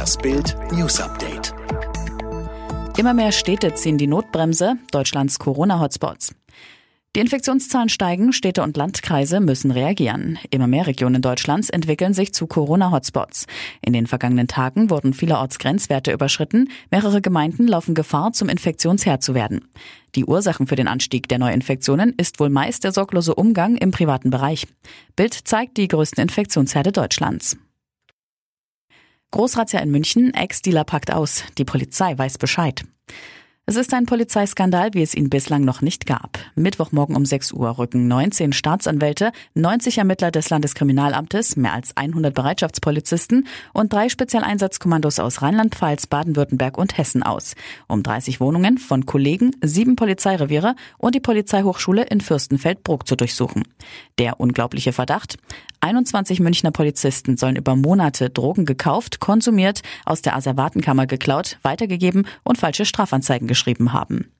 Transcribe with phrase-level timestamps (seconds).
[0.00, 1.52] Das Bild News Update.
[2.96, 6.34] Immer mehr Städte ziehen die Notbremse Deutschlands Corona-Hotspots.
[7.14, 10.38] Die Infektionszahlen steigen, Städte und Landkreise müssen reagieren.
[10.48, 13.44] Immer mehr Regionen Deutschlands entwickeln sich zu Corona-Hotspots.
[13.82, 16.70] In den vergangenen Tagen wurden vielerorts Grenzwerte überschritten.
[16.90, 19.68] Mehrere Gemeinden laufen Gefahr, zum Infektionsherd zu werden.
[20.14, 24.30] Die Ursachen für den Anstieg der Neuinfektionen ist wohl meist der sorglose Umgang im privaten
[24.30, 24.66] Bereich.
[25.14, 27.58] Bild zeigt die größten Infektionsherde Deutschlands.
[29.30, 31.44] Großrazzia in München, Ex-Dealer packt aus.
[31.56, 32.84] Die Polizei weiß Bescheid.
[33.70, 36.40] Es ist ein Polizeiskandal, wie es ihn bislang noch nicht gab.
[36.56, 43.46] Mittwochmorgen um 6 Uhr rücken 19 Staatsanwälte, 90 Ermittler des Landeskriminalamtes, mehr als 100 Bereitschaftspolizisten
[43.72, 47.54] und drei Spezialeinsatzkommandos aus Rheinland-Pfalz, Baden-Württemberg und Hessen aus,
[47.86, 53.62] um 30 Wohnungen von Kollegen, sieben Polizeireviere und die Polizeihochschule in Fürstenfeldbruck zu durchsuchen.
[54.18, 55.36] Der unglaubliche Verdacht?
[55.80, 62.58] 21 Münchner Polizisten sollen über Monate Drogen gekauft, konsumiert, aus der Asservatenkammer geklaut, weitergegeben und
[62.58, 64.30] falsche Strafanzeigen geschrieben haben.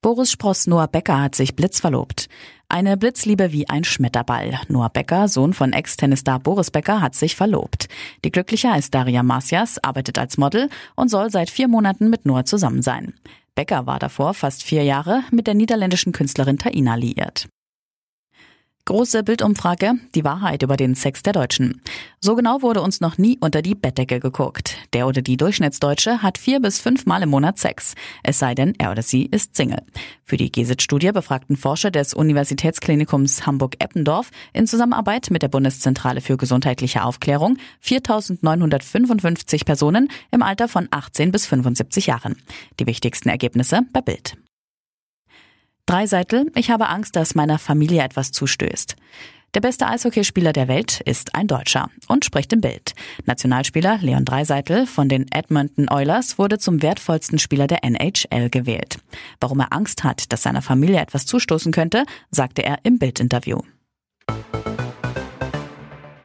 [0.00, 2.28] Boris Spross Noah Becker hat sich blitzverlobt.
[2.68, 4.60] Eine Blitzliebe wie ein Schmetterball.
[4.68, 7.88] Noah Becker, Sohn von Ex-Tennisstar Boris Becker, hat sich verlobt.
[8.24, 12.44] Die Glückliche ist Daria Marcias, arbeitet als Model und soll seit vier Monaten mit Noah
[12.44, 13.14] zusammen sein.
[13.56, 17.48] Becker war davor fast vier Jahre mit der niederländischen Künstlerin Taina liiert.
[18.88, 21.82] Große Bildumfrage, die Wahrheit über den Sex der Deutschen.
[22.20, 24.78] So genau wurde uns noch nie unter die Bettdecke geguckt.
[24.94, 27.92] Der oder die Durchschnittsdeutsche hat vier bis fünf Mal im Monat Sex.
[28.22, 29.82] Es sei denn, er oder sie ist Single.
[30.24, 37.04] Für die GESIT-Studie befragten Forscher des Universitätsklinikums Hamburg-Eppendorf in Zusammenarbeit mit der Bundeszentrale für gesundheitliche
[37.04, 42.36] Aufklärung 4.955 Personen im Alter von 18 bis 75 Jahren.
[42.80, 44.38] Die wichtigsten Ergebnisse bei Bild.
[45.88, 48.94] Dreiseitel, ich habe Angst, dass meiner Familie etwas zustößt.
[49.54, 52.92] Der beste Eishockeyspieler der Welt ist ein Deutscher und spricht im Bild.
[53.24, 58.98] Nationalspieler Leon Dreiseitel von den Edmonton Oilers wurde zum wertvollsten Spieler der NHL gewählt.
[59.40, 63.62] Warum er Angst hat, dass seiner Familie etwas zustoßen könnte, sagte er im Bildinterview.